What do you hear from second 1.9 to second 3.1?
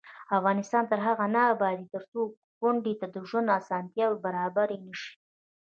ترڅو کونډې ته